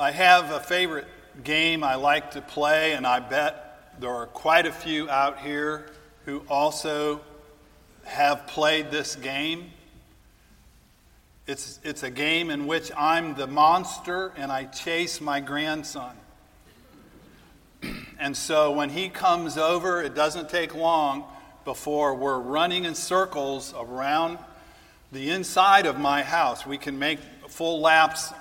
I 0.00 0.12
have 0.12 0.52
a 0.52 0.60
favorite 0.60 1.08
game 1.42 1.82
I 1.82 1.96
like 1.96 2.30
to 2.32 2.40
play, 2.40 2.92
and 2.92 3.04
I 3.04 3.18
bet 3.18 3.96
there 3.98 4.14
are 4.14 4.26
quite 4.26 4.64
a 4.64 4.70
few 4.70 5.10
out 5.10 5.40
here 5.40 5.90
who 6.24 6.44
also 6.48 7.20
have 8.04 8.46
played 8.46 8.92
this 8.92 9.16
game. 9.16 9.72
It's, 11.48 11.80
it's 11.82 12.04
a 12.04 12.10
game 12.10 12.50
in 12.50 12.68
which 12.68 12.92
I'm 12.96 13.34
the 13.34 13.48
monster 13.48 14.32
and 14.36 14.52
I 14.52 14.66
chase 14.66 15.20
my 15.20 15.40
grandson. 15.40 16.14
and 18.20 18.36
so 18.36 18.70
when 18.70 18.90
he 18.90 19.08
comes 19.08 19.58
over, 19.58 20.00
it 20.00 20.14
doesn't 20.14 20.48
take 20.48 20.76
long 20.76 21.24
before 21.64 22.14
we're 22.14 22.38
running 22.38 22.84
in 22.84 22.94
circles 22.94 23.74
around 23.76 24.38
the 25.10 25.30
inside 25.30 25.86
of 25.86 25.98
my 25.98 26.22
house. 26.22 26.64
We 26.64 26.78
can 26.78 27.00
make 27.00 27.18
full 27.48 27.80
laps 27.80 28.32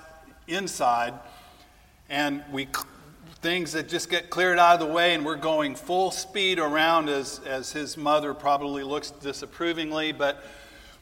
inside, 0.47 1.13
and 2.09 2.43
we 2.51 2.67
things 3.41 3.73
that 3.73 3.87
just 3.87 4.09
get 4.09 4.29
cleared 4.29 4.57
out 4.57 4.81
of 4.81 4.87
the 4.87 4.93
way, 4.93 5.13
and 5.13 5.25
we're 5.25 5.35
going 5.35 5.75
full 5.75 6.11
speed 6.11 6.59
around 6.59 7.07
as, 7.07 7.39
as 7.45 7.71
his 7.71 7.95
mother 7.95 8.33
probably 8.33 8.83
looks 8.83 9.11
disapprovingly, 9.11 10.11
but 10.11 10.43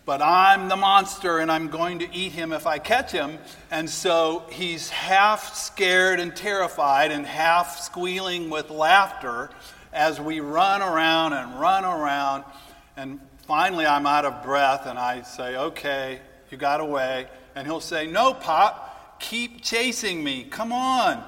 but 0.05 0.21
I'm 0.21 0.69
the 0.69 0.75
monster 0.75 1.39
and 1.39 1.51
I'm 1.51 1.67
going 1.67 1.99
to 1.99 2.15
eat 2.15 2.31
him 2.31 2.53
if 2.53 2.67
I 2.67 2.77
catch 2.77 3.11
him. 3.11 3.39
And 3.71 3.89
so 3.89 4.43
he's 4.51 4.89
half 4.89 5.55
scared 5.55 6.19
and 6.19 6.35
terrified 6.35 7.11
and 7.11 7.25
half 7.25 7.79
squealing 7.79 8.51
with 8.51 8.69
laughter 8.69 9.49
as 9.91 10.21
we 10.21 10.41
run 10.41 10.83
around 10.83 11.33
and 11.33 11.59
run 11.59 11.85
around. 11.85 12.43
And 12.95 13.19
finally, 13.47 13.87
I'm 13.87 14.05
out 14.05 14.25
of 14.25 14.43
breath 14.43 14.85
and 14.85 14.99
I 14.99 15.23
say, 15.23 15.57
Okay, 15.57 16.19
you 16.51 16.57
got 16.57 16.81
away. 16.81 17.25
And 17.55 17.65
he'll 17.65 17.79
say, 17.79 18.05
No, 18.05 18.35
Pop, 18.35 18.94
keep 19.29 19.61
chasing 19.61 20.23
me. 20.23 20.43
Come 20.43 20.71
on. 20.71 21.23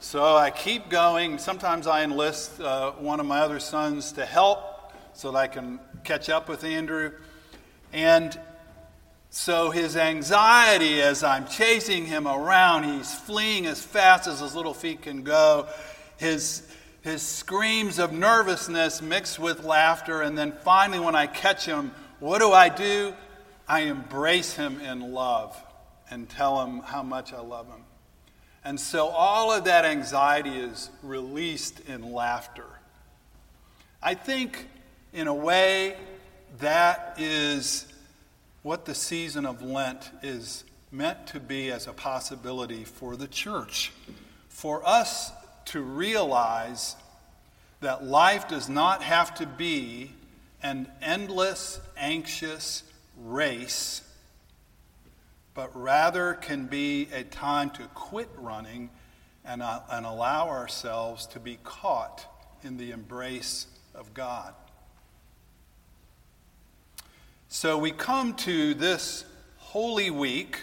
So 0.00 0.34
I 0.34 0.50
keep 0.50 0.88
going. 0.88 1.38
Sometimes 1.38 1.86
I 1.86 2.02
enlist 2.02 2.58
uh, 2.58 2.92
one 2.92 3.20
of 3.20 3.26
my 3.26 3.40
other 3.40 3.60
sons 3.60 4.12
to 4.12 4.24
help 4.24 4.92
so 5.12 5.30
that 5.30 5.38
I 5.38 5.46
can 5.46 5.78
catch 6.04 6.30
up 6.30 6.48
with 6.48 6.64
Andrew. 6.64 7.12
And 7.92 8.38
so 9.28 9.70
his 9.70 9.94
anxiety 9.94 11.02
as 11.02 11.22
I'm 11.22 11.46
chasing 11.46 12.06
him 12.06 12.26
around, 12.26 12.84
he's 12.84 13.14
fleeing 13.14 13.66
as 13.66 13.82
fast 13.82 14.26
as 14.26 14.40
his 14.40 14.54
little 14.54 14.74
feet 14.74 15.02
can 15.02 15.22
go. 15.22 15.68
His 16.16 16.66
his 17.02 17.20
screams 17.20 17.98
of 17.98 18.14
nervousness 18.14 19.02
mixed 19.02 19.38
with 19.38 19.62
laughter. 19.62 20.22
And 20.22 20.38
then 20.38 20.52
finally, 20.62 20.98
when 20.98 21.14
I 21.14 21.26
catch 21.26 21.66
him, 21.66 21.90
what 22.20 22.38
do 22.38 22.52
I 22.52 22.70
do? 22.70 23.12
I 23.68 23.80
embrace 23.80 24.54
him 24.54 24.80
in 24.80 25.12
love 25.12 25.54
and 26.10 26.28
tell 26.28 26.64
him 26.64 26.80
how 26.80 27.02
much 27.02 27.32
I 27.32 27.40
love 27.40 27.66
him. 27.66 27.82
And 28.64 28.80
so 28.80 29.08
all 29.08 29.52
of 29.52 29.64
that 29.64 29.84
anxiety 29.84 30.56
is 30.56 30.90
released 31.02 31.80
in 31.88 32.12
laughter. 32.12 32.66
I 34.02 34.14
think, 34.14 34.68
in 35.12 35.28
a 35.28 35.34
way, 35.34 35.96
that 36.58 37.16
is 37.18 37.86
what 38.62 38.84
the 38.86 38.94
season 38.94 39.44
of 39.44 39.62
Lent 39.62 40.10
is 40.22 40.64
meant 40.90 41.26
to 41.28 41.40
be 41.40 41.70
as 41.70 41.86
a 41.86 41.92
possibility 41.92 42.84
for 42.84 43.16
the 43.16 43.28
church. 43.28 43.92
For 44.48 44.86
us 44.86 45.32
to 45.66 45.80
realize 45.80 46.96
that 47.80 48.04
life 48.04 48.48
does 48.48 48.68
not 48.68 49.02
have 49.02 49.34
to 49.34 49.46
be 49.46 50.12
an 50.62 50.88
endless, 51.02 51.80
anxious 51.96 52.82
race, 53.22 54.00
but 55.54 55.70
rather 55.74 56.34
can 56.34 56.66
be 56.66 57.08
a 57.12 57.22
time 57.22 57.70
to 57.70 57.84
quit 57.94 58.28
running 58.36 58.90
and, 59.44 59.62
uh, 59.62 59.80
and 59.90 60.04
allow 60.04 60.48
ourselves 60.48 61.26
to 61.26 61.40
be 61.40 61.58
caught 61.62 62.26
in 62.62 62.76
the 62.76 62.90
embrace 62.90 63.66
of 63.94 64.12
God. 64.14 64.54
So 67.48 67.78
we 67.78 67.92
come 67.92 68.34
to 68.36 68.74
this 68.74 69.24
Holy 69.58 70.10
Week 70.10 70.62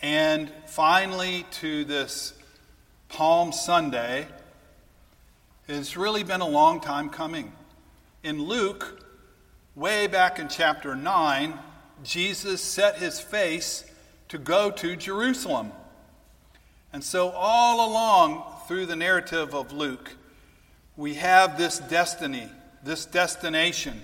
and 0.00 0.52
finally 0.66 1.46
to 1.52 1.84
this 1.84 2.34
Palm 3.08 3.52
Sunday, 3.52 4.26
it's 5.68 5.96
really 5.96 6.22
been 6.22 6.40
a 6.40 6.48
long 6.48 6.80
time 6.80 7.08
coming. 7.08 7.52
In 8.22 8.42
Luke, 8.42 9.02
way 9.74 10.06
back 10.06 10.38
in 10.38 10.48
chapter 10.48 10.94
9, 10.94 11.58
Jesus 12.02 12.60
set 12.60 12.96
his 12.96 13.20
face 13.20 13.84
to 14.28 14.38
go 14.38 14.70
to 14.70 14.96
Jerusalem. 14.96 15.72
And 16.92 17.02
so, 17.02 17.30
all 17.30 17.90
along 17.90 18.44
through 18.66 18.86
the 18.86 18.96
narrative 18.96 19.54
of 19.54 19.72
Luke, 19.72 20.12
we 20.96 21.14
have 21.14 21.58
this 21.58 21.78
destiny, 21.78 22.48
this 22.82 23.06
destination. 23.06 24.02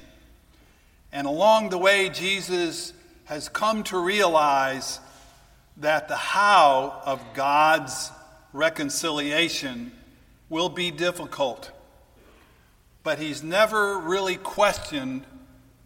And 1.13 1.27
along 1.27 1.71
the 1.71 1.79
way, 1.79 2.09
Jesus 2.09 2.93
has 3.25 3.49
come 3.49 3.83
to 3.85 3.99
realize 3.99 5.01
that 5.79 6.09
the 6.09 6.17
how 6.17 7.03
of 7.05 7.23
God's 7.35 8.11
reconciliation 8.53 9.93
will 10.49 10.69
be 10.69 10.91
difficult. 10.91 11.71
But 13.03 13.19
he's 13.19 13.43
never 13.43 13.99
really 13.99 14.37
questioned 14.37 15.25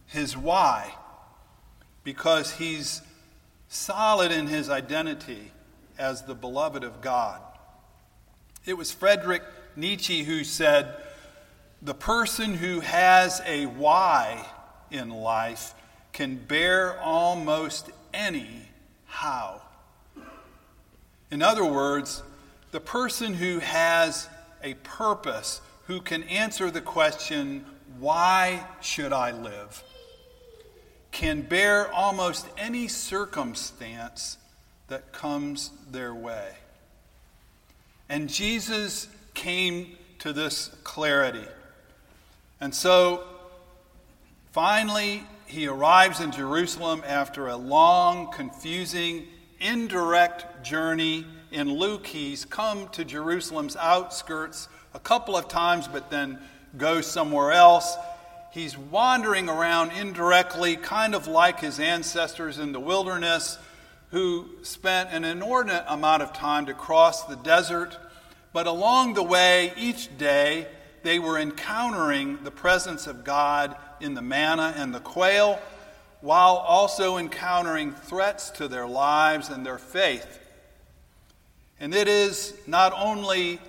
his 0.07 0.35
why 0.35 0.93
because 2.07 2.53
he's 2.53 3.01
solid 3.67 4.31
in 4.31 4.47
his 4.47 4.69
identity 4.69 5.51
as 5.99 6.21
the 6.21 6.33
beloved 6.33 6.85
of 6.85 7.01
God. 7.01 7.41
It 8.65 8.77
was 8.77 8.93
Frederick 8.93 9.43
Nietzsche 9.75 10.23
who 10.23 10.45
said, 10.45 10.95
The 11.81 11.93
person 11.93 12.53
who 12.53 12.79
has 12.79 13.41
a 13.45 13.65
why 13.65 14.45
in 14.89 15.09
life 15.09 15.73
can 16.13 16.37
bear 16.37 16.97
almost 17.01 17.89
any 18.13 18.69
how. 19.07 19.61
In 21.29 21.41
other 21.41 21.65
words, 21.65 22.23
the 22.71 22.79
person 22.79 23.33
who 23.33 23.59
has 23.59 24.29
a 24.63 24.75
purpose, 24.75 25.59
who 25.87 25.99
can 25.99 26.23
answer 26.23 26.71
the 26.71 26.79
question, 26.79 27.65
Why 27.99 28.65
should 28.79 29.11
I 29.11 29.31
live? 29.31 29.83
Can 31.11 31.41
bear 31.41 31.91
almost 31.91 32.47
any 32.57 32.87
circumstance 32.87 34.37
that 34.87 35.11
comes 35.11 35.71
their 35.91 36.13
way. 36.13 36.51
And 38.09 38.29
Jesus 38.29 39.07
came 39.33 39.95
to 40.19 40.33
this 40.33 40.69
clarity. 40.83 41.47
And 42.61 42.73
so 42.73 43.23
finally, 44.51 45.23
he 45.45 45.67
arrives 45.67 46.19
in 46.19 46.31
Jerusalem 46.31 47.03
after 47.05 47.47
a 47.47 47.55
long, 47.55 48.31
confusing, 48.31 49.27
indirect 49.59 50.63
journey 50.63 51.25
in 51.51 51.73
Luke, 51.73 52.05
he's 52.05 52.43
come 52.43 52.89
to 52.89 53.05
Jerusalem's 53.05 53.77
outskirts 53.77 54.67
a 54.93 54.99
couple 54.99 55.37
of 55.37 55.47
times, 55.47 55.87
but 55.87 56.09
then 56.09 56.39
goes 56.77 57.07
somewhere 57.07 57.51
else. 57.51 57.95
He's 58.51 58.77
wandering 58.77 59.49
around 59.49 59.91
indirectly, 59.91 60.77
kind 60.77 61.13
of 61.13 61.27
like 61.27 61.59
his 61.59 61.79
ancestors 61.79 62.59
in 62.59 62.71
the 62.71 62.79
wilderness, 62.79 63.57
who 64.11 64.47
spent 64.63 65.09
an 65.11 65.25
inordinate 65.25 65.83
amount 65.87 66.23
of 66.23 66.33
time 66.33 66.65
to 66.67 66.73
cross 66.73 67.23
the 67.25 67.35
desert. 67.35 67.97
But 68.53 68.65
along 68.65 69.13
the 69.13 69.23
way, 69.23 69.73
each 69.75 70.17
day, 70.17 70.67
they 71.03 71.19
were 71.19 71.37
encountering 71.37 72.39
the 72.43 72.51
presence 72.51 73.05
of 73.05 73.23
God 73.23 73.75
in 73.99 74.13
the 74.13 74.21
manna 74.21 74.73
and 74.75 74.93
the 74.93 74.99
quail, 74.99 75.59
while 76.21 76.55
also 76.55 77.17
encountering 77.17 77.91
threats 77.91 78.49
to 78.51 78.67
their 78.67 78.87
lives 78.87 79.49
and 79.49 79.65
their 79.65 79.77
faith. 79.77 80.39
And 81.79 81.93
it 81.93 82.07
is 82.07 82.53
not 82.65 82.93
only 82.93 83.59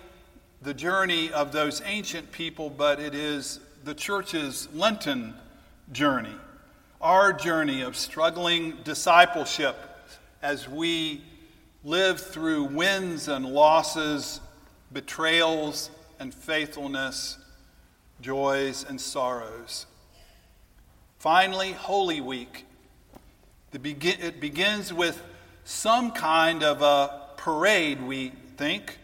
the 0.62 0.72
journey 0.72 1.30
of 1.30 1.52
those 1.52 1.82
ancient 1.84 2.32
people, 2.32 2.70
but 2.70 3.00
it 3.00 3.14
is 3.14 3.60
the 3.88 3.94
church's 3.94 4.68
Lenten 4.74 5.32
journey, 5.92 6.36
our 7.00 7.32
journey 7.32 7.80
of 7.80 7.96
struggling 7.96 8.76
discipleship 8.84 9.76
as 10.42 10.68
we 10.68 11.22
live 11.82 12.20
through 12.20 12.64
wins 12.64 13.28
and 13.28 13.46
losses, 13.46 14.42
betrayals 14.92 15.90
and 16.20 16.34
faithfulness, 16.34 17.38
joys 18.20 18.84
and 18.86 19.00
sorrows. 19.00 19.86
Finally, 21.18 21.72
Holy 21.72 22.20
Week. 22.20 22.66
It 23.72 24.38
begins 24.38 24.92
with 24.92 25.22
some 25.64 26.10
kind 26.10 26.62
of 26.62 26.82
a 26.82 27.22
parade, 27.38 28.02
we 28.02 28.32
think, 28.58 28.98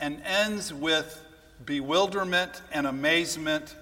and 0.00 0.20
ends 0.24 0.74
with 0.74 1.22
bewilderment 1.64 2.60
and 2.72 2.88
amazement 2.88 3.76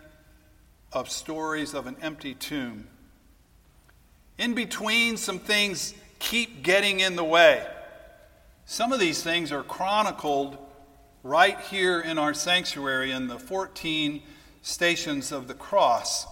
of 0.94 1.10
stories 1.10 1.74
of 1.74 1.86
an 1.86 1.96
empty 2.00 2.34
tomb. 2.34 2.86
In 4.38 4.54
between, 4.54 5.16
some 5.16 5.38
things 5.38 5.94
keep 6.18 6.62
getting 6.62 7.00
in 7.00 7.16
the 7.16 7.24
way. 7.24 7.66
Some 8.66 8.92
of 8.92 9.00
these 9.00 9.22
things 9.22 9.52
are 9.52 9.62
chronicled 9.62 10.56
right 11.22 11.58
here 11.60 12.00
in 12.00 12.18
our 12.18 12.34
sanctuary 12.34 13.10
in 13.10 13.28
the 13.28 13.38
14 13.38 14.22
stations 14.62 15.32
of 15.32 15.48
the 15.48 15.54
cross. 15.54 16.26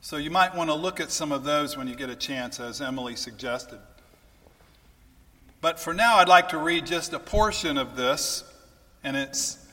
So 0.00 0.16
you 0.16 0.30
might 0.30 0.54
want 0.54 0.70
to 0.70 0.74
look 0.74 1.00
at 1.00 1.10
some 1.10 1.32
of 1.32 1.44
those 1.44 1.76
when 1.76 1.88
you 1.88 1.96
get 1.96 2.10
a 2.10 2.16
chance, 2.16 2.60
as 2.60 2.80
Emily 2.80 3.16
suggested. 3.16 3.80
But 5.60 5.80
for 5.80 5.92
now, 5.92 6.16
I'd 6.18 6.28
like 6.28 6.50
to 6.50 6.58
read 6.58 6.86
just 6.86 7.12
a 7.12 7.18
portion 7.18 7.76
of 7.76 7.96
this, 7.96 8.44
and 9.02 9.16
it's 9.16 9.65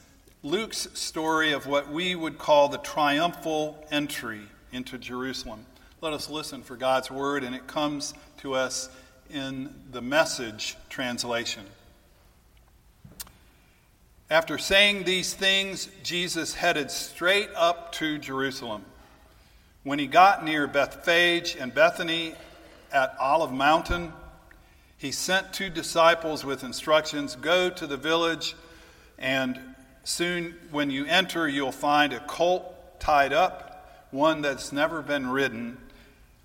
Luke's 0.45 0.89
story 0.93 1.53
of 1.53 1.67
what 1.67 1.89
we 1.89 2.15
would 2.15 2.37
call 2.37 2.67
the 2.67 2.77
triumphal 2.77 3.81
entry 3.89 4.41
into 4.73 4.97
Jerusalem. 4.97 5.65
Let 6.01 6.11
us 6.11 6.29
listen 6.29 6.63
for 6.63 6.75
God's 6.75 7.09
word, 7.09 7.45
and 7.45 7.55
it 7.55 7.65
comes 7.65 8.13
to 8.39 8.53
us 8.53 8.89
in 9.29 9.73
the 9.89 10.01
message 10.01 10.75
translation. 10.89 11.63
After 14.29 14.57
saying 14.57 15.05
these 15.05 15.33
things, 15.33 15.87
Jesus 16.03 16.55
headed 16.55 16.91
straight 16.91 17.49
up 17.55 17.93
to 17.93 18.17
Jerusalem. 18.17 18.83
When 19.83 19.97
he 19.97 20.07
got 20.07 20.43
near 20.43 20.67
Bethphage 20.67 21.55
and 21.55 21.73
Bethany 21.73 22.35
at 22.91 23.15
Olive 23.17 23.53
Mountain, 23.53 24.11
he 24.97 25.13
sent 25.13 25.53
two 25.53 25.69
disciples 25.69 26.43
with 26.43 26.65
instructions 26.65 27.37
Go 27.37 27.69
to 27.69 27.87
the 27.87 27.95
village, 27.95 28.57
and 29.17 29.72
soon 30.03 30.55
when 30.71 30.89
you 30.89 31.05
enter, 31.05 31.47
you'll 31.47 31.71
find 31.71 32.13
a 32.13 32.19
colt 32.21 32.99
tied 32.99 33.33
up, 33.33 34.07
one 34.11 34.41
that's 34.41 34.71
never 34.71 35.01
been 35.01 35.27
ridden. 35.27 35.77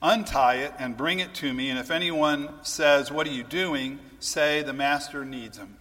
Untie 0.00 0.56
it 0.56 0.72
and 0.78 0.96
bring 0.96 1.18
it 1.18 1.34
to 1.34 1.52
me, 1.52 1.70
and 1.70 1.78
if 1.78 1.90
anyone 1.90 2.48
says, 2.62 3.10
What 3.10 3.26
are 3.26 3.32
you 3.32 3.42
doing? 3.42 3.98
say, 4.20 4.62
The 4.62 4.72
master 4.72 5.24
needs 5.24 5.58
him. 5.58 5.76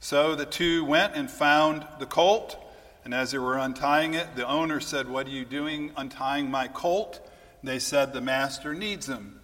So 0.00 0.34
the 0.34 0.46
two 0.46 0.84
went 0.84 1.14
and 1.14 1.30
found 1.30 1.86
the 1.98 2.06
colt, 2.06 2.56
and 3.04 3.14
as 3.14 3.30
they 3.30 3.38
were 3.38 3.58
untying 3.58 4.14
it, 4.14 4.36
the 4.36 4.46
owner 4.46 4.78
said, 4.78 5.08
What 5.08 5.26
are 5.26 5.30
you 5.30 5.44
doing 5.44 5.92
untying 5.96 6.50
my 6.50 6.68
colt? 6.68 7.20
They 7.62 7.78
said, 7.78 8.12
The 8.12 8.20
master 8.20 8.74
needs 8.74 9.08
him. 9.08 9.40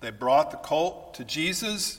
They 0.00 0.10
brought 0.10 0.50
the 0.50 0.56
colt 0.56 1.14
to 1.14 1.24
Jesus, 1.24 1.98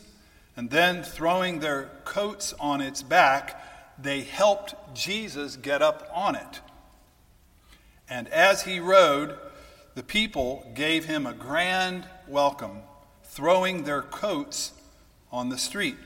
and 0.56 0.70
then 0.70 1.04
throwing 1.04 1.60
their 1.60 1.92
coats 2.04 2.54
on 2.60 2.82
its 2.82 3.04
back, 3.04 3.62
they 4.00 4.22
helped 4.22 4.76
Jesus 4.94 5.56
get 5.56 5.82
up 5.82 6.10
on 6.14 6.36
it. 6.36 6.62
And 8.10 8.28
as 8.30 8.64
he 8.64 8.80
rode, 8.80 9.38
the 9.96 10.04
people 10.04 10.70
gave 10.76 11.06
him 11.06 11.26
a 11.26 11.34
grand 11.34 12.06
welcome, 12.28 12.82
throwing 13.24 13.84
their 13.84 14.02
coats 14.02 14.72
on 15.32 15.50
the 15.50 15.58
street. 15.58 15.98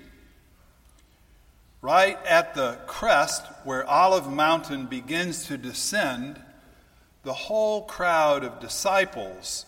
Right 1.81 2.17
at 2.25 2.55
the 2.55 2.79
crest 2.87 3.43
where 3.63 3.85
Olive 3.85 4.31
Mountain 4.31 4.85
begins 4.85 5.45
to 5.47 5.57
descend, 5.57 6.39
the 7.23 7.33
whole 7.33 7.83
crowd 7.83 8.43
of 8.43 8.59
disciples 8.59 9.65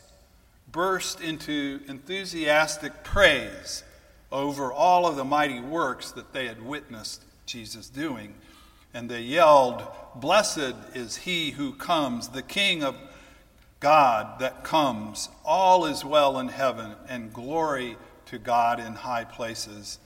burst 0.72 1.22
into 1.22 1.82
enthusiastic 1.88 3.04
praise 3.04 3.84
over 4.32 4.72
all 4.72 5.06
of 5.06 5.16
the 5.16 5.24
mighty 5.24 5.60
works 5.60 6.12
that 6.12 6.34
they 6.34 6.48
had 6.48 6.66
witnessed 6.66 7.24
Jesus 7.46 7.90
doing. 7.90 8.36
And 8.94 9.10
they 9.10 9.22
yelled, 9.22 9.88
Blessed 10.16 10.76
is 10.94 11.18
he 11.18 11.52
who 11.52 11.74
comes, 11.74 12.30
the 12.30 12.42
King 12.42 12.84
of 12.84 12.96
God 13.80 14.40
that 14.40 14.64
comes. 14.64 15.30
All 15.44 15.86
is 15.86 16.06
well 16.06 16.40
in 16.40 16.48
heaven, 16.48 16.96
and 17.10 17.34
glory 17.34 17.98
to 18.28 18.38
God 18.38 18.80
in 18.80 18.94
high 18.94 19.26
places. 19.26 20.00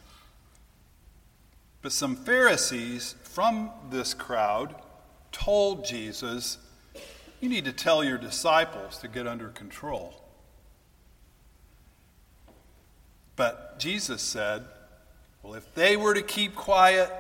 But 1.82 1.92
some 1.92 2.16
Pharisees 2.16 3.16
from 3.24 3.72
this 3.90 4.14
crowd 4.14 4.76
told 5.32 5.86
Jesus, 5.86 6.58
You 7.40 7.50
need 7.50 7.66
to 7.66 7.72
tell 7.72 8.04
your 8.04 8.18
disciples 8.18 8.98
to 9.00 9.08
get 9.08 9.28
under 9.28 9.50
control. 9.50 10.14
But 13.36 13.80
Jesus 13.80 14.22
said, 14.22 14.66
Well, 15.44 15.54
if 15.54 15.74
they 15.76 15.96
were 15.96 16.14
to 16.14 16.24
keep 16.24 16.56
quiet, 16.56 17.12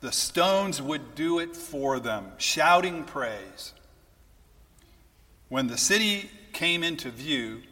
the 0.00 0.12
stones 0.12 0.80
would 0.80 1.14
do 1.14 1.38
it 1.38 1.54
for 1.54 2.00
them, 2.00 2.32
shouting 2.38 3.04
praise. 3.04 3.74
When 5.48 5.66
the 5.66 5.78
city 5.78 6.30
came 6.52 6.82
into 6.82 7.10
view, 7.10 7.62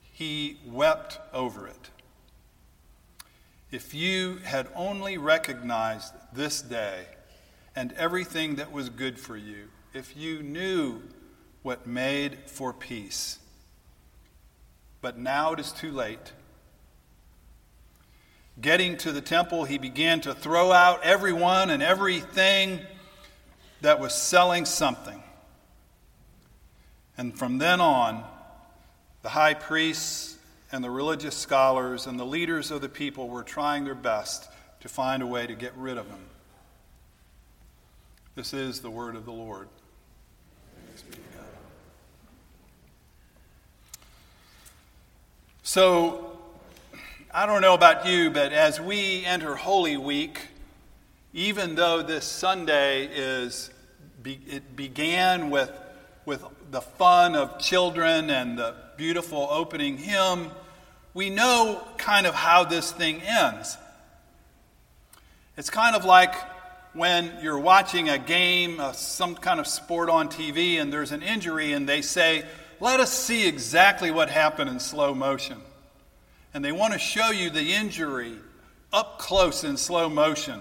he 0.00 0.58
wept 0.66 1.18
over 1.32 1.66
it. 1.66 1.90
If 3.70 3.94
you 3.94 4.38
had 4.44 4.68
only 4.74 5.16
recognized 5.16 6.12
this 6.32 6.60
day 6.60 7.06
and 7.74 7.92
everything 7.92 8.56
that 8.56 8.72
was 8.72 8.88
good 8.88 9.18
for 9.18 9.36
you, 9.36 9.68
if 9.94 10.16
you 10.16 10.42
knew 10.42 11.02
what 11.62 11.86
made 11.86 12.38
for 12.46 12.72
peace. 12.72 13.38
But 15.00 15.18
now 15.18 15.52
it 15.52 15.60
is 15.60 15.72
too 15.72 15.92
late. 15.92 16.32
Getting 18.60 18.96
to 18.98 19.12
the 19.12 19.20
temple, 19.20 19.64
he 19.64 19.78
began 19.78 20.20
to 20.22 20.34
throw 20.34 20.72
out 20.72 21.02
everyone 21.02 21.70
and 21.70 21.82
everything 21.82 22.80
that 23.80 23.98
was 23.98 24.14
selling 24.14 24.64
something. 24.64 25.22
And 27.16 27.36
from 27.36 27.58
then 27.58 27.80
on, 27.80 28.24
the 29.22 29.30
high 29.30 29.54
priests 29.54 30.36
and 30.70 30.82
the 30.82 30.90
religious 30.90 31.36
scholars 31.36 32.06
and 32.06 32.18
the 32.18 32.24
leaders 32.24 32.70
of 32.70 32.80
the 32.80 32.88
people 32.88 33.28
were 33.28 33.42
trying 33.42 33.84
their 33.84 33.94
best 33.94 34.48
to 34.80 34.88
find 34.88 35.22
a 35.22 35.26
way 35.26 35.46
to 35.46 35.54
get 35.54 35.72
rid 35.76 35.98
of 35.98 36.06
him. 36.08 36.24
This 38.34 38.54
is 38.54 38.80
the 38.80 38.90
word 38.90 39.14
of 39.14 39.24
the 39.24 39.32
Lord. 39.32 39.68
So, 45.62 46.31
I 47.34 47.46
don't 47.46 47.62
know 47.62 47.72
about 47.72 48.04
you, 48.04 48.30
but 48.30 48.52
as 48.52 48.78
we 48.78 49.24
enter 49.24 49.54
Holy 49.54 49.96
Week, 49.96 50.48
even 51.32 51.76
though 51.76 52.02
this 52.02 52.26
Sunday 52.26 53.06
is, 53.06 53.70
it 54.22 54.76
began 54.76 55.48
with, 55.48 55.72
with 56.26 56.44
the 56.70 56.82
fun 56.82 57.34
of 57.34 57.58
children 57.58 58.28
and 58.28 58.58
the 58.58 58.74
beautiful 58.98 59.48
opening 59.50 59.96
hymn, 59.96 60.50
we 61.14 61.30
know 61.30 61.82
kind 61.96 62.26
of 62.26 62.34
how 62.34 62.64
this 62.64 62.92
thing 62.92 63.22
ends. 63.22 63.78
It's 65.56 65.70
kind 65.70 65.96
of 65.96 66.04
like 66.04 66.34
when 66.92 67.32
you're 67.40 67.58
watching 67.58 68.10
a 68.10 68.18
game, 68.18 68.78
uh, 68.78 68.92
some 68.92 69.36
kind 69.36 69.58
of 69.58 69.66
sport 69.66 70.10
on 70.10 70.28
TV, 70.28 70.78
and 70.78 70.92
there's 70.92 71.12
an 71.12 71.22
injury, 71.22 71.72
and 71.72 71.88
they 71.88 72.02
say, 72.02 72.44
Let 72.78 73.00
us 73.00 73.10
see 73.10 73.48
exactly 73.48 74.10
what 74.10 74.28
happened 74.28 74.68
in 74.68 74.78
slow 74.80 75.14
motion 75.14 75.62
and 76.54 76.64
they 76.64 76.72
want 76.72 76.92
to 76.92 76.98
show 76.98 77.30
you 77.30 77.50
the 77.50 77.72
injury 77.72 78.34
up 78.92 79.18
close 79.18 79.64
in 79.64 79.76
slow 79.76 80.08
motion. 80.08 80.60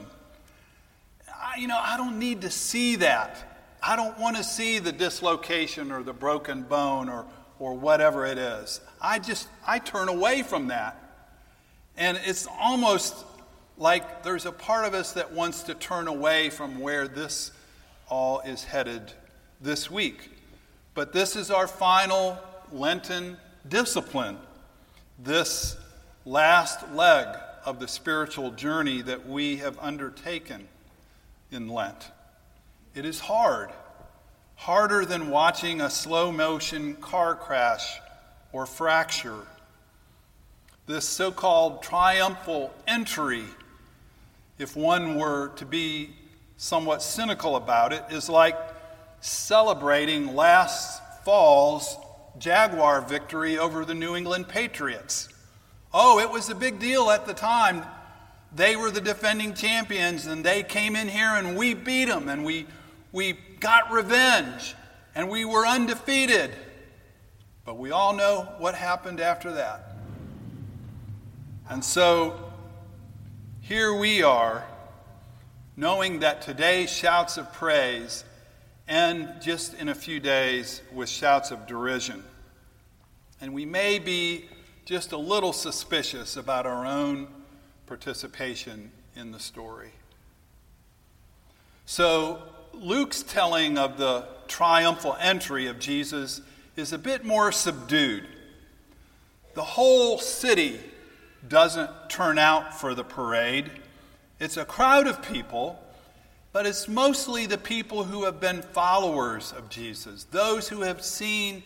I, 1.27 1.57
you 1.57 1.67
know, 1.67 1.79
I 1.79 1.97
don't 1.97 2.17
need 2.19 2.41
to 2.41 2.49
see 2.49 2.95
that. 2.97 3.51
I 3.83 3.95
don't 3.95 4.17
want 4.19 4.37
to 4.37 4.43
see 4.43 4.79
the 4.79 4.91
dislocation 4.91 5.91
or 5.91 6.03
the 6.03 6.13
broken 6.13 6.63
bone 6.63 7.09
or, 7.09 7.25
or 7.59 7.73
whatever 7.73 8.25
it 8.25 8.37
is. 8.37 8.79
I 9.01 9.19
just, 9.19 9.47
I 9.65 9.79
turn 9.79 10.07
away 10.07 10.43
from 10.43 10.67
that. 10.67 10.97
And 11.97 12.19
it's 12.23 12.47
almost 12.59 13.15
like 13.77 14.23
there's 14.23 14.45
a 14.45 14.51
part 14.51 14.85
of 14.85 14.93
us 14.93 15.13
that 15.13 15.33
wants 15.33 15.63
to 15.63 15.73
turn 15.73 16.07
away 16.07 16.49
from 16.49 16.79
where 16.79 17.07
this 17.07 17.51
all 18.07 18.41
is 18.41 18.63
headed 18.63 19.11
this 19.59 19.89
week. 19.89 20.29
But 20.93 21.11
this 21.11 21.35
is 21.35 21.49
our 21.49 21.67
final 21.67 22.37
Lenten 22.71 23.37
discipline. 23.67 24.37
This 25.23 25.77
last 26.25 26.93
leg 26.93 27.27
of 27.63 27.79
the 27.79 27.87
spiritual 27.87 28.49
journey 28.49 29.03
that 29.03 29.29
we 29.29 29.57
have 29.57 29.77
undertaken 29.77 30.67
in 31.51 31.67
Lent. 31.67 32.09
It 32.95 33.05
is 33.05 33.19
hard, 33.19 33.69
harder 34.55 35.05
than 35.05 35.29
watching 35.29 35.79
a 35.79 35.91
slow 35.91 36.31
motion 36.31 36.95
car 36.95 37.35
crash 37.35 37.99
or 38.51 38.65
fracture. 38.65 39.45
This 40.87 41.07
so 41.07 41.31
called 41.31 41.83
triumphal 41.83 42.73
entry, 42.87 43.43
if 44.57 44.75
one 44.75 45.19
were 45.19 45.49
to 45.57 45.65
be 45.67 46.15
somewhat 46.57 47.03
cynical 47.03 47.57
about 47.57 47.93
it, 47.93 48.03
is 48.09 48.27
like 48.27 48.57
celebrating 49.19 50.35
last 50.35 50.99
fall's 51.23 51.95
Jaguar 52.37 53.01
victory 53.01 53.57
over 53.57 53.85
the 53.85 53.93
New 53.93 54.15
England 54.15 54.47
Patriots. 54.47 55.29
Oh, 55.93 56.19
it 56.19 56.29
was 56.29 56.49
a 56.49 56.55
big 56.55 56.79
deal 56.79 57.09
at 57.09 57.25
the 57.25 57.33
time. 57.33 57.83
They 58.53 58.75
were 58.75 58.91
the 58.91 59.01
defending 59.01 59.53
champions, 59.53 60.25
and 60.25 60.43
they 60.43 60.63
came 60.63 60.95
in 60.95 61.07
here 61.07 61.35
and 61.35 61.57
we 61.57 61.73
beat 61.73 62.05
them, 62.05 62.29
and 62.29 62.43
we, 62.43 62.67
we 63.11 63.33
got 63.59 63.91
revenge, 63.91 64.75
and 65.15 65.29
we 65.29 65.45
were 65.45 65.65
undefeated. 65.65 66.51
But 67.63 67.77
we 67.77 67.91
all 67.91 68.13
know 68.13 68.53
what 68.57 68.75
happened 68.75 69.19
after 69.19 69.53
that. 69.53 69.95
And 71.69 71.83
so 71.83 72.51
here 73.61 73.93
we 73.93 74.23
are, 74.23 74.65
knowing 75.77 76.19
that 76.19 76.41
today's 76.41 76.91
shouts 76.91 77.37
of 77.37 77.53
praise 77.53 78.25
end 78.91 79.41
just 79.41 79.73
in 79.73 79.89
a 79.89 79.95
few 79.95 80.19
days 80.19 80.81
with 80.93 81.07
shouts 81.07 81.49
of 81.49 81.65
derision. 81.65 82.23
And 83.39 83.53
we 83.53 83.65
may 83.65 83.97
be 83.97 84.49
just 84.85 85.13
a 85.13 85.17
little 85.17 85.53
suspicious 85.53 86.35
about 86.35 86.65
our 86.65 86.85
own 86.85 87.27
participation 87.87 88.91
in 89.15 89.31
the 89.31 89.39
story. 89.39 89.91
So, 91.85 92.41
Luke's 92.73 93.23
telling 93.23 93.77
of 93.77 93.97
the 93.97 94.27
triumphal 94.47 95.17
entry 95.19 95.67
of 95.67 95.79
Jesus 95.79 96.41
is 96.75 96.93
a 96.93 96.97
bit 96.97 97.25
more 97.25 97.51
subdued. 97.51 98.27
The 99.53 99.63
whole 99.63 100.17
city 100.17 100.79
doesn't 101.47 101.89
turn 102.09 102.37
out 102.37 102.79
for 102.79 102.93
the 102.93 103.03
parade. 103.03 103.71
It's 104.39 104.57
a 104.57 104.65
crowd 104.65 105.07
of 105.07 105.21
people, 105.21 105.79
but 106.53 106.65
it's 106.65 106.87
mostly 106.87 107.45
the 107.45 107.57
people 107.57 108.03
who 108.03 108.25
have 108.25 108.39
been 108.39 108.61
followers 108.61 109.53
of 109.53 109.69
Jesus, 109.69 110.25
those 110.25 110.67
who 110.69 110.81
have 110.81 111.03
seen 111.03 111.63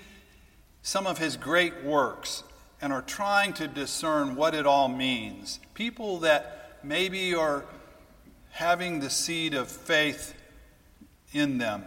some 0.82 1.08
of 1.08 1.18
his 1.18 1.38
great 1.38 1.84
works 1.84 2.44
and 2.82 2.94
are 2.94 3.02
trying 3.02 3.54
to 3.54 3.68
discern 3.68 4.36
what 4.36 4.54
it 4.54 4.68
all 4.68 4.88
means. 4.88 5.60
People 5.74 6.20
that 6.20 6.78
maybe 6.84 7.34
are 7.34 7.66
having 8.52 9.00
the 9.00 9.10
seed 9.10 9.54
of 9.54 9.68
faith 9.68 10.36
in 11.34 11.58
them. 11.58 11.84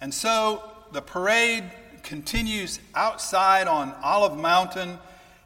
And 0.00 0.14
so 0.14 0.62
the 0.92 1.02
parade 1.02 1.64
continues 2.02 2.80
outside 2.94 3.68
on 3.68 3.94
Olive 4.02 4.38
Mountain, 4.38 4.98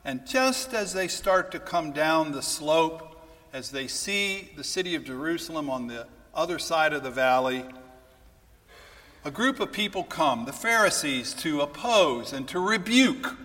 and 0.04 0.26
just 0.26 0.72
as 0.74 0.92
they 0.92 1.08
start 1.08 1.50
to 1.52 1.58
come 1.58 1.92
down 1.92 2.32
the 2.32 2.42
slope, 2.42 3.11
as 3.52 3.70
they 3.70 3.86
see 3.86 4.50
the 4.56 4.64
city 4.64 4.94
of 4.94 5.04
Jerusalem 5.04 5.68
on 5.68 5.86
the 5.86 6.06
other 6.34 6.58
side 6.58 6.92
of 6.92 7.02
the 7.02 7.10
valley, 7.10 7.64
a 9.24 9.30
group 9.30 9.60
of 9.60 9.70
people 9.70 10.02
come, 10.02 10.46
the 10.46 10.52
Pharisees, 10.52 11.34
to 11.34 11.60
oppose 11.60 12.32
and 12.32 12.48
to 12.48 12.58
rebuke, 12.58 13.36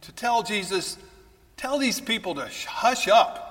to 0.00 0.12
tell 0.12 0.42
Jesus, 0.42 0.96
tell 1.56 1.78
these 1.78 2.00
people 2.00 2.34
to 2.34 2.48
hush 2.66 3.06
up. 3.06 3.48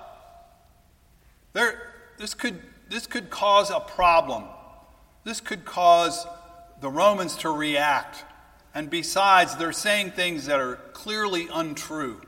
They're, 1.53 1.93
this, 2.17 2.33
could, 2.33 2.59
this 2.89 3.07
could 3.07 3.29
cause 3.29 3.69
a 3.69 3.79
problem. 3.79 4.43
This 5.23 5.39
could 5.39 5.63
cause 5.63 6.25
the 6.81 6.89
Romans 6.89 7.35
to 7.37 7.49
react. 7.49 8.25
And 8.73 8.89
besides, 8.89 9.55
they're 9.55 9.71
saying 9.71 10.11
things 10.11 10.47
that 10.47 10.59
are 10.59 10.77
clearly 10.93 11.47
untrue. 11.53 12.21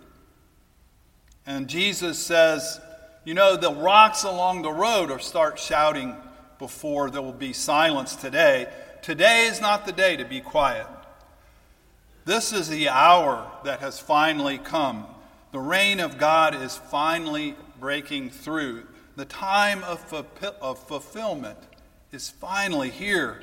And 1.45 1.67
Jesus 1.67 2.17
says, 2.17 2.79
You 3.25 3.33
know, 3.33 3.55
the 3.55 3.73
rocks 3.73 4.23
along 4.23 4.61
the 4.61 4.71
road 4.71 5.11
are 5.11 5.19
start 5.19 5.59
shouting 5.59 6.15
before 6.59 7.09
there 7.09 7.21
will 7.21 7.33
be 7.33 7.53
silence 7.53 8.15
today. 8.15 8.67
Today 9.01 9.47
is 9.47 9.59
not 9.59 9.85
the 9.85 9.91
day 9.91 10.15
to 10.15 10.25
be 10.25 10.39
quiet. 10.39 10.87
This 12.25 12.53
is 12.53 12.69
the 12.69 12.87
hour 12.87 13.51
that 13.65 13.81
has 13.81 13.99
finally 13.99 14.57
come. 14.57 15.05
The 15.51 15.59
reign 15.59 15.99
of 15.99 16.17
God 16.17 16.55
is 16.55 16.77
finally 16.77 17.55
breaking 17.79 18.29
through. 18.29 18.83
The 19.17 19.25
time 19.25 19.83
of, 19.83 20.25
of 20.61 20.87
fulfillment 20.87 21.59
is 22.13 22.29
finally 22.29 22.89
here. 22.89 23.41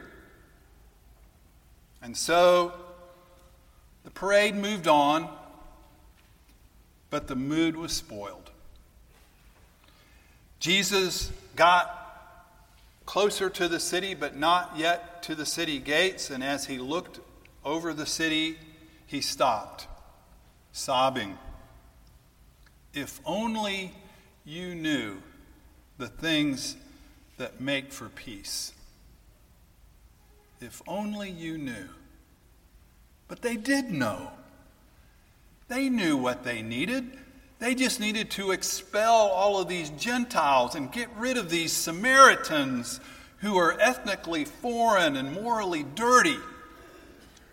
And 2.02 2.16
so 2.16 2.72
the 4.04 4.10
parade 4.10 4.56
moved 4.56 4.88
on, 4.88 5.30
but 7.10 7.26
the 7.26 7.36
mood 7.36 7.76
was 7.76 7.92
spoiled. 7.92 8.50
Jesus 10.60 11.32
got 11.56 11.96
closer 13.06 13.50
to 13.50 13.66
the 13.66 13.80
city, 13.80 14.14
but 14.14 14.36
not 14.36 14.74
yet 14.76 15.22
to 15.24 15.34
the 15.34 15.46
city 15.46 15.78
gates, 15.78 16.30
and 16.30 16.44
as 16.44 16.66
he 16.66 16.78
looked 16.78 17.18
over 17.64 17.92
the 17.92 18.06
city, 18.06 18.56
he 19.06 19.20
stopped, 19.20 19.88
sobbing. 20.72 21.36
If 22.94 23.20
only 23.24 23.92
you 24.44 24.74
knew 24.74 25.22
the 25.98 26.08
things 26.08 26.76
that 27.38 27.60
make 27.60 27.92
for 27.92 28.08
peace. 28.08 28.72
If 30.60 30.82
only 30.86 31.30
you 31.30 31.56
knew. 31.58 31.88
But 33.28 33.42
they 33.42 33.56
did 33.56 33.90
know. 33.90 34.30
They 35.70 35.88
knew 35.88 36.16
what 36.16 36.42
they 36.42 36.62
needed. 36.62 37.16
They 37.60 37.76
just 37.76 38.00
needed 38.00 38.28
to 38.32 38.50
expel 38.50 39.14
all 39.14 39.60
of 39.60 39.68
these 39.68 39.90
Gentiles 39.90 40.74
and 40.74 40.90
get 40.90 41.08
rid 41.16 41.36
of 41.36 41.48
these 41.48 41.72
Samaritans 41.72 42.98
who 43.36 43.56
are 43.56 43.80
ethnically 43.80 44.44
foreign 44.44 45.14
and 45.14 45.32
morally 45.32 45.84
dirty. 45.94 46.38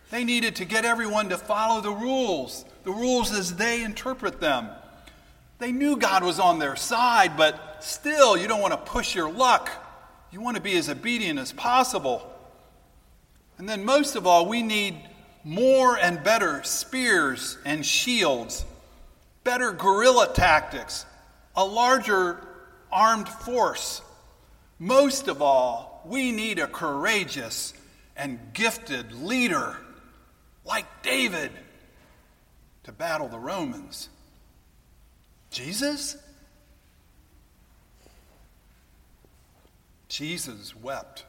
They 0.09 0.23
needed 0.23 0.55
to 0.55 0.65
get 0.65 0.83
everyone 0.83 1.29
to 1.29 1.37
follow 1.37 1.79
the 1.79 1.91
rules, 1.91 2.65
the 2.85 2.91
rules 2.91 3.31
as 3.31 3.55
they 3.55 3.83
interpret 3.83 4.41
them. 4.41 4.69
They 5.59 5.71
knew 5.71 5.95
God 5.95 6.23
was 6.23 6.39
on 6.39 6.57
their 6.57 6.75
side, 6.75 7.37
but 7.37 7.83
still, 7.83 8.35
you 8.35 8.47
don't 8.47 8.61
want 8.61 8.73
to 8.73 8.91
push 8.91 9.13
your 9.13 9.31
luck. 9.31 9.69
You 10.31 10.41
want 10.41 10.57
to 10.57 10.63
be 10.63 10.75
as 10.75 10.89
obedient 10.89 11.37
as 11.37 11.51
possible. 11.51 12.27
And 13.59 13.69
then, 13.69 13.85
most 13.85 14.15
of 14.15 14.25
all, 14.25 14.47
we 14.47 14.63
need 14.63 15.06
more 15.47 15.97
and 15.97 16.21
better 16.25 16.61
spears 16.63 17.57
and 17.63 17.85
shields, 17.85 18.65
better 19.45 19.71
guerrilla 19.71 20.29
tactics, 20.33 21.05
a 21.55 21.63
larger 21.63 22.45
armed 22.91 23.29
force. 23.29 24.01
Most 24.77 25.29
of 25.29 25.41
all, 25.41 26.01
we 26.05 26.33
need 26.33 26.59
a 26.59 26.67
courageous 26.67 27.73
and 28.17 28.37
gifted 28.51 29.13
leader 29.13 29.77
like 30.65 30.85
David 31.01 31.51
to 32.83 32.91
battle 32.91 33.29
the 33.29 33.39
Romans. 33.39 34.09
Jesus? 35.49 36.17
Jesus 40.09 40.75
wept. 40.75 41.23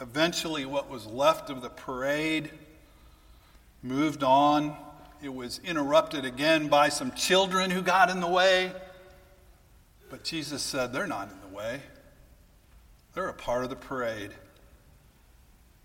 Eventually, 0.00 0.66
what 0.66 0.90
was 0.90 1.06
left 1.06 1.48
of 1.48 1.62
the 1.62 1.70
parade 1.70 2.50
moved 3.82 4.22
on. 4.22 4.76
It 5.22 5.32
was 5.32 5.60
interrupted 5.64 6.24
again 6.24 6.68
by 6.68 6.88
some 6.88 7.12
children 7.12 7.70
who 7.70 7.82
got 7.82 8.10
in 8.10 8.20
the 8.20 8.26
way. 8.26 8.72
But 10.10 10.24
Jesus 10.24 10.62
said, 10.62 10.92
They're 10.92 11.06
not 11.06 11.30
in 11.30 11.50
the 11.50 11.56
way, 11.56 11.80
they're 13.14 13.28
a 13.28 13.34
part 13.34 13.64
of 13.64 13.70
the 13.70 13.76
parade. 13.76 14.32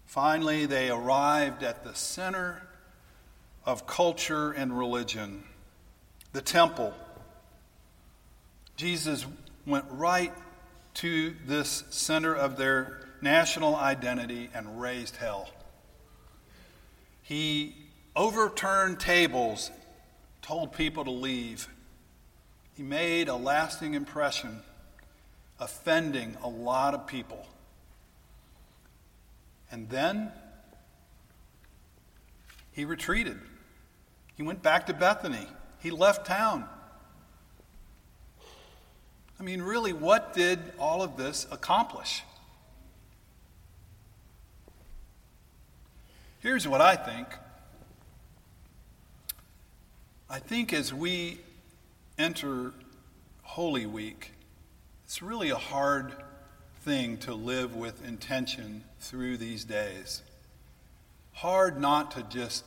Finally, 0.05 0.65
they 0.65 0.89
arrived 0.89 1.63
at 1.63 1.85
the 1.85 1.95
center 1.95 2.61
of 3.65 3.87
culture 3.87 4.51
and 4.51 4.77
religion, 4.77 5.43
the 6.33 6.41
temple. 6.41 6.93
Jesus 8.75 9.25
went 9.65 9.85
right 9.89 10.33
to 10.95 11.33
this 11.45 11.85
center 11.91 12.33
of 12.33 12.57
their 12.57 13.00
national 13.21 13.75
identity 13.75 14.49
and 14.53 14.81
raised 14.81 15.17
hell. 15.17 15.49
He 17.21 17.75
overturned 18.15 18.99
tables, 18.99 19.71
told 20.41 20.73
people 20.73 21.05
to 21.05 21.11
leave. 21.11 21.67
He 22.75 22.83
made 22.83 23.27
a 23.27 23.35
lasting 23.35 23.93
impression, 23.93 24.61
offending 25.59 26.35
a 26.43 26.49
lot 26.49 26.93
of 26.93 27.07
people. 27.07 27.47
And 29.71 29.89
then 29.89 30.31
he 32.71 32.85
retreated. 32.85 33.39
He 34.35 34.43
went 34.43 34.61
back 34.63 34.87
to 34.87 34.93
Bethany. 34.93 35.47
He 35.79 35.91
left 35.91 36.25
town. 36.25 36.67
I 39.39 39.43
mean, 39.43 39.61
really, 39.61 39.93
what 39.93 40.33
did 40.33 40.59
all 40.77 41.01
of 41.01 41.17
this 41.17 41.47
accomplish? 41.51 42.23
Here's 46.41 46.67
what 46.67 46.81
I 46.81 46.95
think. 46.95 47.27
I 50.27 50.39
think 50.39 50.73
as 50.73 50.91
we 50.91 51.37
enter 52.17 52.73
Holy 53.43 53.85
Week, 53.85 54.31
it's 55.05 55.21
really 55.21 55.51
a 55.51 55.55
hard 55.55 56.13
thing 56.81 57.17
to 57.19 57.35
live 57.35 57.75
with 57.75 58.03
intention 58.03 58.85
through 58.99 59.37
these 59.37 59.63
days. 59.63 60.23
Hard 61.33 61.79
not 61.79 62.09
to 62.11 62.23
just 62.23 62.65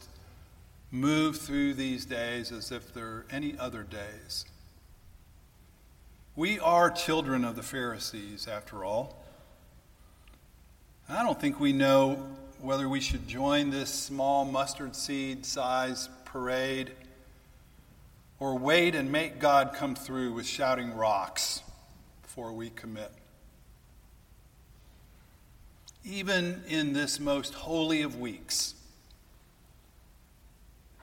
move 0.93 1.38
through 1.38 1.75
these 1.75 2.04
days 2.04 2.52
as 2.52 2.71
if 2.71 2.95
they're 2.95 3.25
any 3.28 3.59
other 3.59 3.83
days. 3.83 4.45
We 6.37 6.61
are 6.61 6.93
children 6.93 7.45
of 7.45 7.57
the 7.57 7.62
Pharisees, 7.64 8.47
after 8.47 8.85
all. 8.85 9.25
I 11.09 11.25
don't 11.25 11.40
think 11.40 11.59
we 11.59 11.73
know 11.73 12.25
whether 12.64 12.88
we 12.88 12.99
should 12.99 13.28
join 13.28 13.68
this 13.68 13.90
small 13.90 14.47
mustard 14.47 14.97
seed 14.97 15.44
size 15.44 16.09
parade 16.25 16.90
or 18.40 18.56
wait 18.56 18.94
and 18.94 19.12
make 19.12 19.38
God 19.38 19.75
come 19.75 19.94
through 19.94 20.33
with 20.33 20.47
shouting 20.47 20.97
rocks 20.97 21.61
before 22.23 22.52
we 22.52 22.71
commit. 22.71 23.12
Even 26.06 26.62
in 26.66 26.94
this 26.94 27.21
most 27.21 27.52
holy 27.52 28.00
of 28.00 28.18
weeks, 28.18 28.75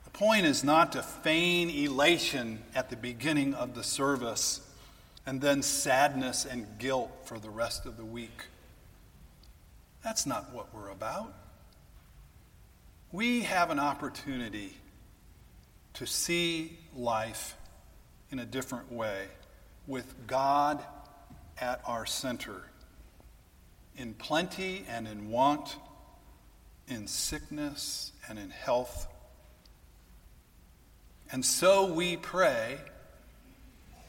the 0.04 0.10
point 0.10 0.48
is 0.48 0.64
not 0.64 0.92
to 0.94 1.04
feign 1.04 1.70
elation 1.70 2.64
at 2.74 2.90
the 2.90 2.96
beginning 2.96 3.54
of 3.54 3.76
the 3.76 3.84
service 3.84 4.62
and 5.28 5.40
then 5.40 5.62
sadness 5.62 6.44
and 6.44 6.66
guilt 6.80 7.12
for 7.26 7.38
the 7.38 7.52
rest 7.52 7.86
of 7.86 7.98
the 7.98 8.06
week. 8.06 8.48
That's 10.04 10.26
not 10.26 10.52
what 10.52 10.74
we're 10.74 10.90
about. 10.90 11.36
We 13.14 13.42
have 13.42 13.72
an 13.72 13.80
opportunity 13.80 14.74
to 15.96 16.08
see 16.08 16.78
life 16.96 17.58
in 18.30 18.40
a 18.40 18.46
different 18.46 18.90
way 18.90 19.26
with 19.86 20.28
God 20.28 20.82
at 21.60 21.82
our 21.86 22.06
center, 22.06 22.62
in 23.98 24.14
plenty 24.14 24.86
and 24.88 25.10
in 25.10 25.30
want, 25.30 25.76
in 26.88 27.06
sickness 27.06 28.14
and 28.30 28.40
in 28.40 28.50
health. 28.50 29.08
And 31.34 31.44
so 31.46 31.92
we 31.92 32.16
pray, 32.16 32.78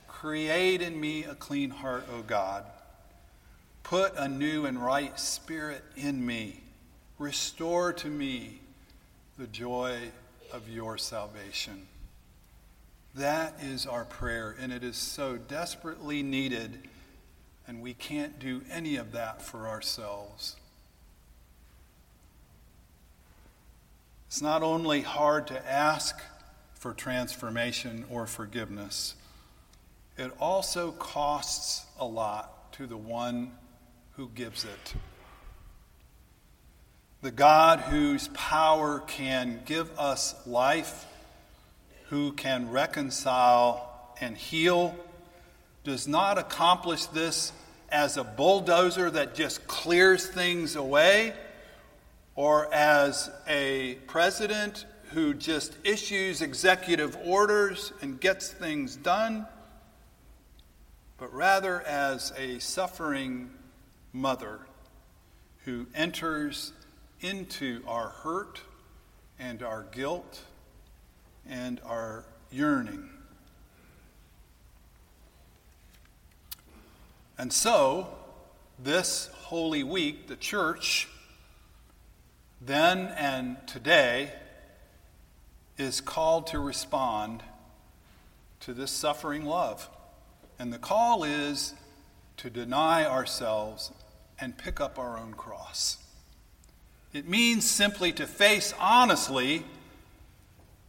create 0.07 0.81
in 0.81 1.01
me 1.01 1.25
a 1.25 1.35
clean 1.35 1.71
heart, 1.71 2.07
O 2.15 2.23
God. 2.23 2.65
Put 3.83 4.15
a 4.17 4.29
new 4.29 4.65
and 4.65 4.79
right 4.79 5.19
spirit 5.19 5.83
in 5.97 6.25
me. 6.25 6.63
Restore 7.19 7.93
to 7.95 8.09
me 8.09 8.62
the 9.39 9.47
joy 9.47 9.99
of 10.53 10.69
your 10.69 10.99
salvation. 10.99 11.87
That 13.15 13.55
is 13.63 13.87
our 13.87 14.05
prayer, 14.05 14.55
and 14.59 14.73
it 14.73 14.83
is 14.83 14.97
so 14.97 15.37
desperately 15.37 16.23
needed, 16.23 16.89
and 17.67 17.83
we 17.83 17.95
can't 17.95 18.39
do 18.39 18.63
any 18.71 18.97
of 18.97 19.13
that 19.13 19.43
for 19.43 19.69
ourselves. 19.69 20.57
It's 24.29 24.41
not 24.41 24.63
only 24.63 25.03
hard 25.03 25.47
to 25.49 25.71
ask 25.71 26.19
for 26.75 26.95
transformation 26.95 28.05
or 28.11 28.27
forgiveness, 28.27 29.15
it 30.17 30.33
also 30.41 30.93
costs 30.93 31.87
a 31.99 32.05
lot 32.05 32.73
to 32.73 32.87
the 32.87 32.97
one 32.97 33.53
who 34.13 34.31
gives 34.35 34.65
it. 34.65 34.95
The 37.23 37.31
God 37.31 37.79
whose 37.79 38.27
power 38.35 38.99
can 38.99 39.61
give 39.65 39.97
us 39.97 40.35
life, 40.45 41.07
who 42.09 42.33
can 42.33 42.69
reconcile 42.71 44.13
and 44.21 44.37
heal, 44.37 44.97
does 45.85 46.09
not 46.09 46.37
accomplish 46.37 47.07
this 47.07 47.53
as 47.91 48.17
a 48.17 48.25
bulldozer 48.25 49.09
that 49.09 49.37
just 49.37 49.69
clears 49.69 50.27
things 50.27 50.75
away 50.75 51.33
or 52.35 52.75
as 52.75 53.31
a 53.47 53.95
president 54.09 54.85
who 55.13 55.33
just 55.33 55.77
issues 55.85 56.43
executive 56.43 57.17
orders 57.25 57.93
and 58.03 58.21
gets 58.21 58.49
things 58.49 58.97
done, 58.97 59.47
but 61.19 61.33
rather 61.33 61.83
as 61.83 62.33
a 62.37 62.59
suffering 62.59 63.49
mother 64.13 64.59
who 65.65 65.87
enters 65.95 66.73
into 67.23 67.83
our 67.87 68.09
hurt 68.09 68.61
and 69.39 69.63
our 69.63 69.85
guilt 69.93 70.43
and 71.49 71.81
our 71.85 72.25
yearning. 72.51 73.09
And 77.39 77.53
so, 77.53 78.09
this 78.79 79.31
Holy 79.45 79.83
Week, 79.83 80.27
the 80.27 80.37
church, 80.37 81.09
then 82.61 83.09
and 83.17 83.57
today, 83.67 84.33
is 85.79 86.01
called 86.01 86.47
to 86.49 86.59
respond 86.59 87.43
to 88.61 88.75
this 88.75 88.91
suffering 88.91 89.45
love. 89.45 89.89
And 90.59 90.73
the 90.73 90.79
call 90.79 91.25
is 91.25 91.75
to 92.37 92.51
deny 92.51 93.05
ourselves 93.05 93.91
and 94.39 94.57
pick 94.57 94.81
up 94.81 94.99
our 94.99 95.19
own 95.19 95.35
cross. 95.35 96.02
It 97.13 97.29
means 97.29 97.69
simply 97.69 98.13
to 98.13 98.27
face 98.27 98.73
honestly 98.81 99.65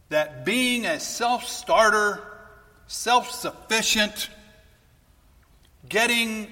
that 0.08 0.44
being 0.44 0.86
a 0.86 0.98
self 0.98 1.46
starter, 1.46 2.22
self 2.86 3.30
sufficient, 3.30 4.30
getting 5.88 6.50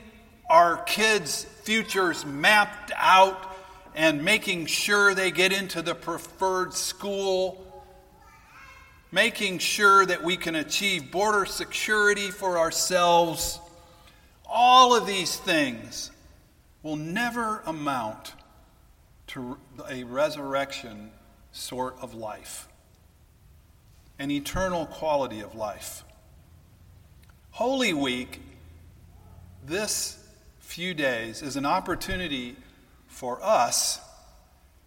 our 0.51 0.77
kids' 0.77 1.45
futures 1.63 2.27
mapped 2.27 2.93
out 2.97 3.57
and 3.95 4.23
making 4.23 4.67
sure 4.67 5.15
they 5.15 5.31
get 5.31 5.53
into 5.53 5.81
the 5.81 5.95
preferred 5.95 6.75
school, 6.75 7.85
making 9.11 9.59
sure 9.59 10.05
that 10.05 10.23
we 10.23 10.37
can 10.37 10.55
achieve 10.55 11.11
border 11.11 11.47
security 11.47 12.31
for 12.31 12.59
ourselves, 12.59 13.59
all 14.45 14.95
of 14.95 15.07
these 15.07 15.37
things 15.37 16.11
will 16.83 16.97
never 16.97 17.63
amount 17.65 18.35
to 19.33 19.57
a 19.89 20.05
resurrection 20.05 21.11
sort 21.53 21.97
of 22.01 22.15
life, 22.15 22.69
an 24.19 24.31
eternal 24.31 24.87
quality 24.87 25.41
of 25.41 25.55
life. 25.55 26.05
Holy 27.51 27.93
Week, 27.93 28.41
this 29.65 30.19
few 30.61 30.95
days, 30.95 31.43
is 31.43 31.57
an 31.57 31.67
opportunity 31.67 32.57
for 33.09 33.43
us 33.43 34.01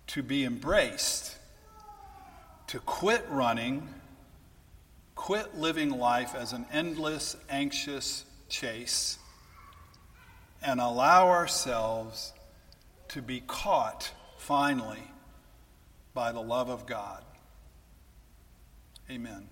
to 0.08 0.22
be 0.22 0.44
embraced, 0.44 1.36
to 2.68 2.80
quit 2.80 3.26
running, 3.30 3.88
quit 5.16 5.58
living 5.58 5.90
life 5.90 6.36
as 6.36 6.54
an 6.54 6.66
endless, 6.72 7.36
anxious 7.50 8.26
chase 8.48 9.18
and 10.62 10.80
allow 10.80 11.30
ourselves 11.30 12.34
to 13.08 13.22
be 13.22 13.42
caught 13.48 14.12
finally 14.46 15.02
by 16.14 16.32
the 16.32 16.40
love 16.40 16.70
of 16.70 16.86
God. 16.86 17.24
Amen. 19.10 19.50